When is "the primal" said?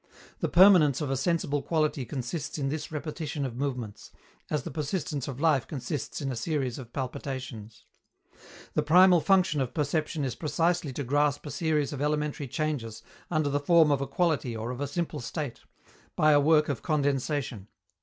8.73-9.21